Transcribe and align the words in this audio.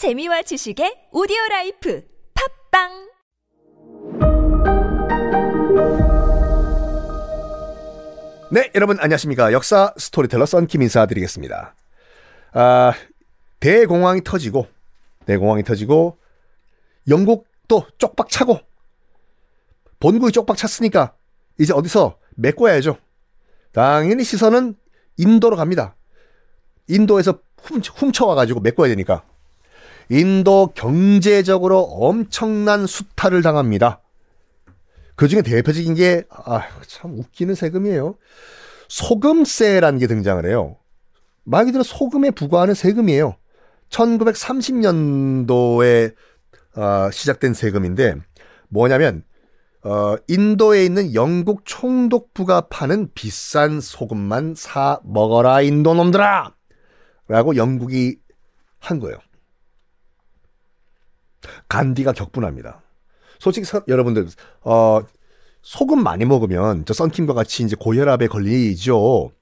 재미와 0.00 0.40
지식의 0.40 1.12
오디오 1.12 1.36
라이프 1.50 2.02
팟빵 2.72 2.88
네, 8.50 8.70
여러분 8.74 8.98
안녕하십니까. 8.98 9.52
역사 9.52 9.92
스토리텔러 9.98 10.46
썬킴 10.46 10.80
인사드리겠습니다. 10.80 11.74
아, 12.54 12.92
대공황이 13.60 14.24
터지고, 14.24 14.68
대공황이 15.26 15.64
터지고, 15.64 16.16
영국도 17.06 17.84
쪽박 17.98 18.30
차고, 18.30 18.58
본국이 19.98 20.32
쪽박 20.32 20.56
찼으니까, 20.56 21.14
이제 21.58 21.74
어디서 21.74 22.18
메꿔야죠. 22.36 22.96
당연히 23.72 24.24
시선은 24.24 24.76
인도로 25.18 25.56
갑니다. 25.56 25.94
인도에서 26.88 27.40
훔쳐, 27.60 27.92
훔쳐와가지고 27.92 28.60
메꿔야 28.60 28.88
되니까. 28.88 29.26
인도 30.10 30.72
경제적으로 30.74 31.80
엄청난 31.82 32.86
수탈을 32.86 33.42
당합니다. 33.42 34.00
그 35.14 35.28
중에 35.28 35.42
대표적인 35.42 35.94
게, 35.94 36.24
아, 36.30 36.62
참 36.86 37.16
웃기는 37.16 37.54
세금이에요. 37.54 38.16
소금세라는 38.88 40.00
게 40.00 40.08
등장을 40.08 40.44
해요. 40.46 40.78
말 41.44 41.66
그대로 41.66 41.84
소금에 41.84 42.32
부과하는 42.32 42.74
세금이에요. 42.74 43.36
1930년도에 43.90 46.14
어, 46.76 47.10
시작된 47.12 47.54
세금인데, 47.54 48.16
뭐냐면, 48.68 49.22
어, 49.82 50.16
인도에 50.28 50.84
있는 50.84 51.14
영국 51.14 51.62
총독부가 51.64 52.62
파는 52.62 53.12
비싼 53.14 53.80
소금만 53.80 54.54
사 54.56 54.98
먹어라, 55.04 55.62
인도 55.62 55.94
놈들아! 55.94 56.52
라고 57.28 57.54
영국이 57.56 58.18
한 58.78 58.98
거예요. 58.98 59.16
간디가 61.68 62.12
격분합니다. 62.12 62.80
솔직히 63.38 63.64
서, 63.66 63.82
여러분들 63.88 64.28
어 64.62 65.00
소금 65.62 66.02
많이 66.02 66.24
먹으면 66.24 66.84
저 66.84 66.94
썬킴과 66.94 67.34
같이 67.34 67.62
이제 67.62 67.76
고혈압에 67.78 68.28
걸리죠. 68.28 69.32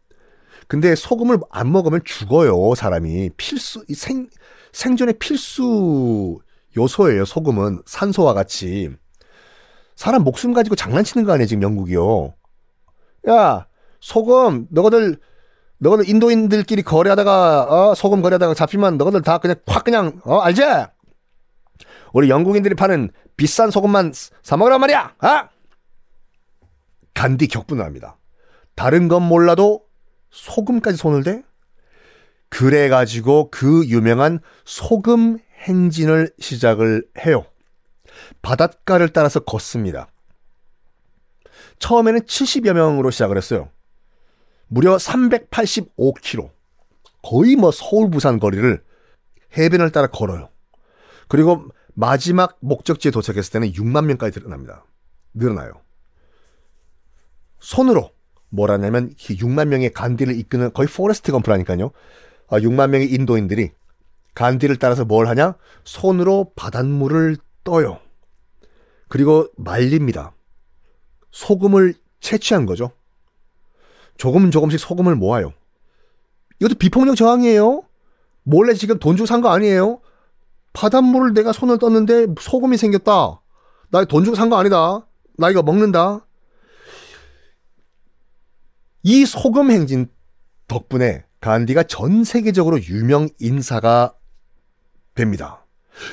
근데 0.66 0.94
소금을 0.94 1.38
안 1.50 1.72
먹으면 1.72 2.00
죽어요, 2.04 2.74
사람이. 2.74 3.30
필수 3.36 3.84
생 3.94 4.28
생존의 4.72 5.14
필수 5.18 6.38
요소예요, 6.76 7.24
소금은. 7.24 7.82
산소와 7.86 8.34
같이. 8.34 8.90
사람 9.96 10.22
목숨 10.22 10.52
가지고 10.52 10.76
장난치는 10.76 11.24
거 11.24 11.32
아니에요, 11.32 11.46
지금 11.46 11.62
영국이요. 11.62 12.34
야, 13.28 13.66
소금 14.00 14.68
너희들 14.70 15.18
너희들 15.78 16.08
인도인들끼리 16.08 16.82
거래하다가 16.82 17.66
어, 17.90 17.94
소금 17.94 18.20
거래하다가 18.22 18.54
잡히면 18.54 18.98
너희들 18.98 19.22
다 19.22 19.38
그냥 19.38 19.56
확 19.66 19.84
그냥 19.84 20.20
어, 20.24 20.38
알지? 20.38 20.62
우리 22.12 22.30
영국인들이 22.30 22.74
파는 22.74 23.10
비싼 23.36 23.70
소금만 23.70 24.12
사 24.42 24.56
먹으란 24.56 24.80
말이야. 24.80 25.14
아? 25.18 25.48
간디 27.14 27.48
격분합니다. 27.48 28.16
다른 28.74 29.08
건 29.08 29.22
몰라도 29.22 29.84
소금까지 30.30 30.96
손을 30.96 31.22
대? 31.22 31.42
그래 32.48 32.88
가지고 32.88 33.50
그 33.50 33.84
유명한 33.86 34.40
소금 34.64 35.38
행진을 35.62 36.32
시작을 36.38 37.06
해요. 37.26 37.44
바닷가를 38.42 39.08
따라서 39.10 39.40
걷습니다. 39.40 40.08
처음에는 41.78 42.20
70여 42.20 42.72
명으로 42.72 43.10
시작을 43.10 43.36
했어요. 43.36 43.68
무려 44.68 44.96
385km. 44.96 46.50
거의 47.22 47.56
뭐 47.56 47.70
서울 47.70 48.10
부산 48.10 48.38
거리를 48.38 48.82
해변을 49.56 49.90
따라 49.90 50.06
걸어요. 50.06 50.50
그리고 51.26 51.68
마지막 51.98 52.56
목적지에 52.60 53.10
도착했을 53.10 53.50
때는 53.50 53.72
6만 53.72 54.04
명까지 54.04 54.38
늘어납니다. 54.38 54.84
늘어나요. 55.34 55.72
손으로 57.58 58.12
뭘 58.50 58.70
하냐면 58.70 59.12
6만 59.16 59.66
명의 59.66 59.92
간디를 59.92 60.38
이끄는 60.38 60.72
거의 60.74 60.86
포레스트 60.86 61.32
검프라니까요. 61.32 61.90
6만 62.50 62.80
아, 62.80 62.86
명의 62.86 63.12
인도인들이 63.12 63.72
간디를 64.34 64.76
따라서 64.76 65.04
뭘 65.04 65.26
하냐? 65.26 65.56
손으로 65.82 66.52
바닷물을 66.54 67.36
떠요. 67.64 67.98
그리고 69.08 69.48
말립니다. 69.56 70.32
소금을 71.32 71.94
채취한 72.20 72.64
거죠. 72.64 72.92
조금 74.18 74.52
조금씩 74.52 74.78
소금을 74.78 75.16
모아요. 75.16 75.52
이것도 76.60 76.76
비폭력 76.76 77.16
저항이에요. 77.16 77.82
몰래 78.44 78.74
지금 78.74 79.00
돈 79.00 79.16
주고 79.16 79.26
산 79.26 79.40
거 79.40 79.48
아니에요. 79.48 80.00
바닷물을 80.72 81.34
내가 81.34 81.52
손을 81.52 81.78
떴는데 81.78 82.26
소금이 82.40 82.76
생겼다. 82.76 83.40
나 83.90 84.04
돈 84.04 84.24
주고 84.24 84.36
산 84.36 84.50
거 84.50 84.56
아니다. 84.56 85.06
나 85.38 85.50
이거 85.50 85.62
먹는다. 85.62 86.26
이 89.02 89.24
소금 89.24 89.70
행진 89.70 90.08
덕분에 90.66 91.24
간디가 91.40 91.84
전 91.84 92.24
세계적으로 92.24 92.80
유명 92.82 93.28
인사가 93.38 94.14
됩니다. 95.14 95.64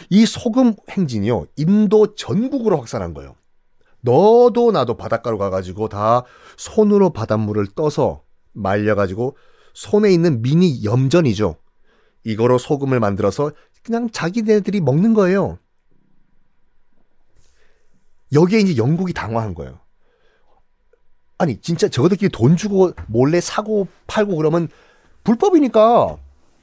이 0.09 0.25
소금 0.25 0.75
행진이요, 0.89 1.47
인도 1.57 2.15
전국으로 2.15 2.77
확산한 2.77 3.13
거예요. 3.13 3.35
너도 4.01 4.71
나도 4.71 4.97
바닷가로 4.97 5.37
가가지고 5.37 5.89
다 5.89 6.23
손으로 6.57 7.11
바닷물을 7.11 7.67
떠서 7.75 8.23
말려가지고 8.53 9.35
손에 9.73 10.11
있는 10.11 10.41
미니 10.41 10.83
염전이죠. 10.83 11.57
이거로 12.23 12.57
소금을 12.57 12.99
만들어서 12.99 13.51
그냥 13.85 14.09
자기네들이 14.09 14.81
먹는 14.81 15.13
거예요. 15.13 15.59
여기에 18.33 18.59
이제 18.59 18.77
영국이 18.77 19.13
당황한 19.13 19.53
거예요. 19.53 19.79
아니 21.37 21.59
진짜 21.61 21.87
저들끼리 21.87 22.29
돈 22.29 22.57
주고 22.57 22.91
몰래 23.07 23.39
사고 23.39 23.87
팔고 24.07 24.35
그러면 24.37 24.69
불법이니까 25.23 26.17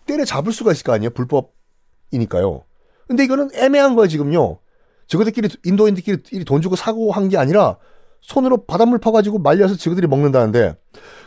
때려 0.06 0.24
잡을 0.24 0.52
수가 0.52 0.72
있을 0.72 0.82
거 0.84 0.92
아니에요. 0.92 1.10
불법이니까요. 1.10 2.64
근데 3.06 3.24
이거는 3.24 3.50
애매한 3.54 3.94
거예요 3.94 4.08
지금요. 4.08 4.58
저들끼리 5.06 5.48
인도인들끼리 5.64 6.44
돈 6.44 6.60
주고 6.62 6.74
사고 6.74 7.12
한 7.12 7.28
게 7.28 7.36
아니라 7.36 7.76
손으로 8.20 8.64
바닷물 8.64 8.98
퍼가지고 8.98 9.38
말려서 9.38 9.76
저들이 9.76 10.06
먹는다는데 10.06 10.76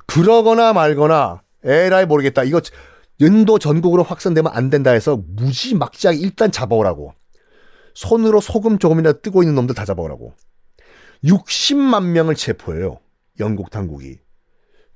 그러거나 0.07 0.73
말거나 0.73 1.41
에라이 1.63 2.05
모르겠다. 2.05 2.43
이거 2.43 2.61
인도 3.19 3.59
전국으로 3.59 4.03
확산되면 4.03 4.51
안 4.53 4.69
된다 4.69 4.91
해서 4.91 5.21
무지막지하게 5.27 6.17
일단 6.19 6.51
잡아오라고. 6.51 7.13
손으로 7.93 8.41
소금 8.41 8.77
조금이나 8.77 9.13
뜨고 9.13 9.41
있는 9.41 9.55
놈들 9.55 9.73
다 9.75 9.85
잡아오라고. 9.85 10.33
60만 11.23 12.11
명을 12.11 12.35
체포해요. 12.35 12.99
영국 13.39 13.69
당국이. 13.69 14.19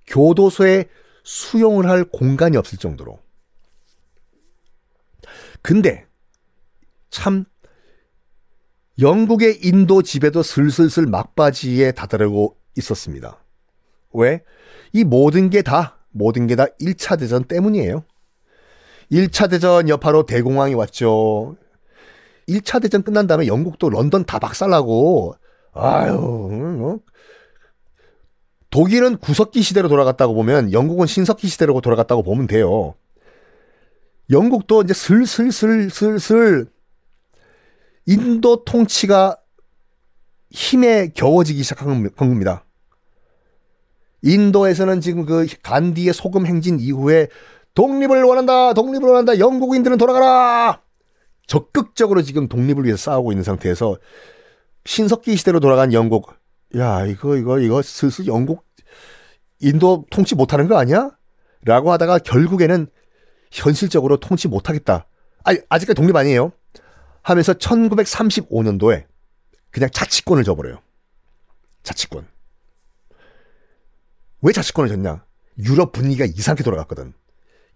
교도소에 0.07 0.90
수용을 1.24 1.90
할 1.90 2.03
공간이 2.03 2.57
없을 2.57 2.78
정도로. 2.78 3.19
근데 5.62 6.06
참 7.09 7.46
영국의 9.00 9.59
인도 9.63 10.01
지배도 10.01 10.44
슬슬슬 10.44 11.06
막바지에 11.06 11.94
다다르고 11.94 12.57
있었습니다. 12.78 13.41
왜? 14.13 14.44
이 14.91 15.03
모든 15.03 15.50
게 15.50 15.62
다, 15.62 15.98
모든 16.11 16.47
게 16.47 16.55
다 16.55 16.65
1차 16.81 17.19
대전 17.19 17.43
때문이에요. 17.43 18.03
1차 19.11 19.49
대전 19.49 19.89
여파로 19.89 20.25
대공황이 20.25 20.73
왔죠. 20.75 21.55
1차 22.47 22.81
대전 22.81 23.03
끝난 23.03 23.27
다음에 23.27 23.47
영국도 23.47 23.89
런던 23.89 24.25
다 24.25 24.39
박살나고, 24.39 25.35
아유, 25.73 26.13
뭐. 26.13 26.99
독일은 28.71 29.17
구석기 29.17 29.61
시대로 29.63 29.87
돌아갔다고 29.89 30.33
보면 30.35 30.71
영국은 30.73 31.07
신석기 31.07 31.47
시대로 31.47 31.81
돌아갔다고 31.81 32.21
보면 32.23 32.45
돼요. 32.47 32.93
영국도 34.29 34.83
이제 34.83 34.93
슬슬슬슬슬 34.93 36.67
인도 38.05 38.63
통치가 38.63 39.38
힘에 40.51 41.09
겨워지기 41.15 41.63
시작한 41.63 42.12
겁니다. 42.15 42.63
인도에서는 44.21 45.01
지금 45.01 45.25
그 45.25 45.48
간디의 45.63 46.13
소금 46.13 46.45
행진 46.45 46.80
이후에 46.80 47.27
독립을 47.74 48.24
원한다, 48.24 48.74
독립을 48.74 49.07
원한다, 49.07 49.39
영국인들은 49.39 49.98
돌아가라! 49.98 50.81
적극적으로 51.48 52.21
지금 52.21 52.48
독립을 52.48 52.86
위해서 52.86 53.12
싸우고 53.12 53.31
있는 53.31 53.44
상태에서 53.44 53.98
신석기 54.86 55.36
시대로 55.36 55.60
돌아간 55.60 55.94
영국, 55.94 56.33
야, 56.77 57.06
이거, 57.06 57.36
이거, 57.38 57.60
이거 57.60 57.81
슬슬 57.81 58.27
영국, 58.27 58.66
인도 59.60 60.06
통치 60.10 60.36
못하는 60.36 60.68
거 60.68 60.77
아니야? 60.77 61.12
라고 61.63 61.92
하다가 61.92 62.19
결국에는 62.19 62.88
현실적으로 63.51 64.18
통치 64.18 64.48
못하겠다. 64.48 65.07
아니, 65.44 65.60
아직까지 65.69 65.95
독립 65.95 66.15
아니에요. 66.15 66.51
하면서 67.22 67.54
1935년도에 67.54 69.06
그냥 69.72 69.89
자치권을 69.92 70.44
줘버려요. 70.44 70.80
자치권. 71.83 72.27
왜 74.41 74.53
자치권을 74.53 74.89
줬냐? 74.89 75.25
유럽 75.59 75.91
분위기가 75.91 76.25
이상하게 76.25 76.63
돌아갔거든. 76.63 77.13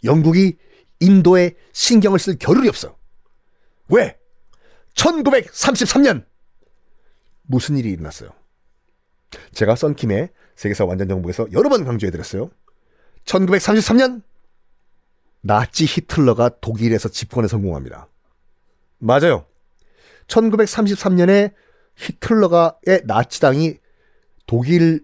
영국이 0.03 0.57
인도에 0.99 1.55
신경을 1.73 2.19
쓸 2.19 2.37
겨를이 2.37 2.69
없어. 2.69 2.97
왜? 3.89 4.17
1933년 4.95 6.25
무슨 7.43 7.77
일이 7.77 7.89
일어났어요? 7.91 8.29
제가 9.53 9.75
썬킴의 9.75 10.29
세계사 10.55 10.85
완전 10.85 11.07
정복에서 11.09 11.47
여러 11.51 11.69
번 11.69 11.83
강조해드렸어요. 11.83 12.51
1933년 13.25 14.21
나치 15.41 15.85
히틀러가 15.85 16.59
독일에서 16.61 17.09
집권에 17.09 17.47
성공합니다. 17.47 18.07
맞아요. 18.99 19.45
1933년에 20.27 21.53
히틀러가의 21.97 23.01
나치당이 23.05 23.77
독일의 24.45 25.01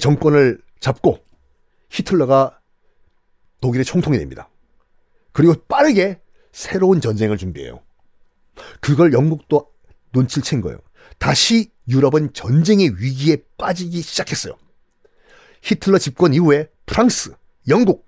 정권을 0.00 0.60
잡고 0.80 1.24
히틀러가 1.90 2.60
독일의 3.60 3.84
총통이 3.84 4.18
됩니다. 4.18 4.48
그리고 5.32 5.54
빠르게 5.68 6.20
새로운 6.52 7.00
전쟁을 7.00 7.36
준비해요. 7.36 7.80
그걸 8.80 9.12
영국도 9.12 9.70
눈치를 10.12 10.42
챈 10.42 10.62
거예요. 10.62 10.78
다시 11.18 11.70
유럽은 11.88 12.32
전쟁의 12.32 13.00
위기에 13.00 13.38
빠지기 13.56 14.02
시작했어요. 14.02 14.56
히틀러 15.62 15.98
집권 15.98 16.34
이후에 16.34 16.70
프랑스, 16.86 17.34
영국, 17.68 18.06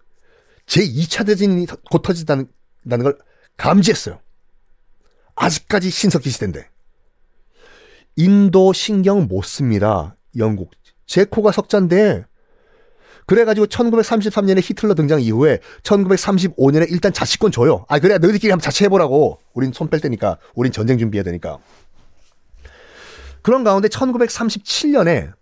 제2차 0.67 1.27
대전이 1.27 1.67
곧 1.91 2.03
터진다는 2.03 2.47
걸 3.03 3.19
감지했어요. 3.57 4.21
아직까지 5.35 5.91
신석기 5.91 6.31
시대인데. 6.31 6.69
인도 8.17 8.73
신경 8.73 9.27
못 9.27 9.45
씁니다. 9.45 10.17
영국. 10.37 10.71
제코가 11.07 11.53
석자인데 11.53 12.25
그래가지고 13.31 13.67
1933년에 13.67 14.61
히틀러 14.61 14.95
등장 14.95 15.21
이후에 15.21 15.61
1935년에 15.85 16.91
일단 16.91 17.13
자치권 17.13 17.53
줘요. 17.53 17.85
아, 17.87 18.01
그래, 18.01 18.19
너희들끼리 18.19 18.51
한번 18.51 18.61
자치해보라고. 18.61 19.39
우린 19.55 19.73
손뺄 19.73 20.01
테니까. 20.01 20.39
우린 20.57 20.73
전쟁 20.73 20.99
준비해야 20.99 21.23
되니까. 21.23 21.59
그런 23.43 23.63
가운데 23.63 23.87
1937년에 23.87 25.33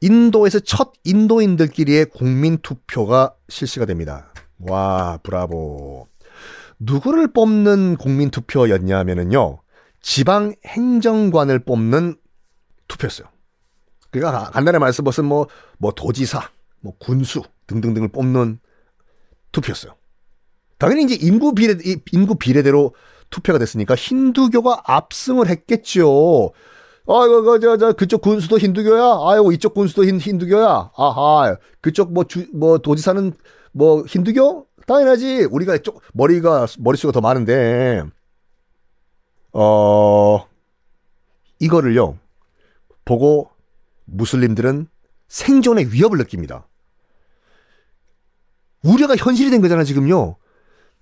인도에서 0.00 0.58
첫 0.58 0.92
인도인들끼리의 1.04 2.06
국민 2.06 2.58
투표가 2.58 3.32
실시가 3.48 3.86
됩니다. 3.86 4.32
와, 4.58 5.20
브라보. 5.22 6.08
누구를 6.80 7.32
뽑는 7.32 7.96
국민 7.98 8.32
투표였냐면은요, 8.32 9.60
지방 10.00 10.52
행정관을 10.66 11.60
뽑는 11.60 12.16
투표였어요. 12.88 13.28
그러니까 14.10 14.50
간단히 14.50 14.78
말해서 14.80 15.04
무슨 15.04 15.26
뭐, 15.26 15.46
뭐 15.78 15.92
도지사, 15.92 16.50
뭐 16.80 16.94
군수 16.98 17.42
등등등을 17.66 18.08
뽑는 18.08 18.60
투표였어요. 19.52 19.94
당연히 20.78 21.04
이제 21.04 21.18
인구 21.20 21.54
비례 21.54 21.74
인구 22.12 22.36
비례대로 22.36 22.94
투표가 23.30 23.58
됐으니까 23.58 23.94
힌두교가 23.94 24.82
압승을 24.84 25.48
했겠죠. 25.48 26.52
아이고 27.06 27.42
그저 27.42 27.76
저 27.78 27.92
그쪽 27.92 28.20
군수도 28.20 28.58
힌두교야. 28.58 29.30
아이고 29.30 29.52
이쪽 29.52 29.74
군수도 29.74 30.04
힌, 30.04 30.18
힌두교야. 30.18 30.92
아하 30.96 31.56
그쪽 31.80 32.12
뭐주뭐 32.12 32.78
도지사는 32.78 33.32
뭐 33.72 34.02
힌두교? 34.04 34.66
당연하지. 34.86 35.48
우리가 35.50 35.76
이쪽 35.76 36.00
머리가 36.14 36.66
머릿수가 36.78 37.12
더 37.12 37.20
많은데 37.20 38.02
어 39.52 40.46
이거를요 41.58 42.18
보고 43.04 43.50
무슬림들은 44.04 44.86
생존의 45.28 45.92
위협을 45.92 46.18
느낍니다. 46.18 46.66
우려가 48.82 49.16
현실이 49.16 49.50
된 49.50 49.60
거잖아, 49.60 49.84
지금요. 49.84 50.36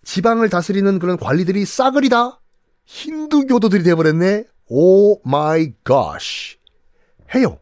지방을 0.05 0.49
다스리는 0.49 0.99
그런 0.99 1.17
관리들이 1.17 1.65
싸그리 1.65 2.09
다 2.09 2.41
힌두교도들이 2.85 3.83
돼버렸네. 3.83 4.45
Oh 4.69 5.21
my 5.29 5.73
God. 5.85 6.21
해요. 7.35 7.59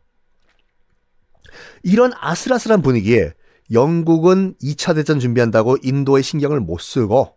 이런 1.83 2.13
아슬아슬한 2.19 2.83
분위기에 2.83 3.33
영국은 3.73 4.55
2차 4.63 4.95
대전 4.95 5.21
준비한다고 5.21 5.79
인도에 5.83 6.23
신경을 6.23 6.61
못 6.61 6.81
쓰고 6.81 7.37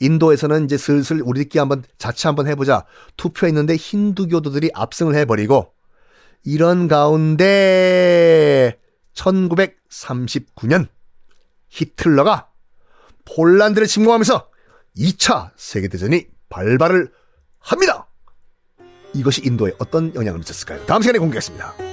인도에서는 0.00 0.64
이제 0.64 0.76
슬슬 0.76 1.22
우리끼리 1.22 1.60
한번 1.60 1.84
자체 1.98 2.28
한번 2.28 2.48
해보자 2.48 2.84
투표했는데 3.16 3.76
힌두교도들이 3.76 4.70
압승을 4.74 5.14
해버리고 5.14 5.72
이런 6.44 6.88
가운데 6.88 8.78
1939년 9.14 10.88
히틀러가 11.68 12.48
폴란드를 13.24 13.86
침공하면서 13.86 14.50
2차 14.96 15.50
세계대전이 15.56 16.26
발발을 16.48 17.12
합니다. 17.58 18.08
이것이 19.14 19.42
인도에 19.44 19.72
어떤 19.78 20.14
영향을 20.14 20.38
미쳤을까요? 20.38 20.84
다음 20.86 21.02
시간에 21.02 21.18
공개하겠습니다. 21.18 21.91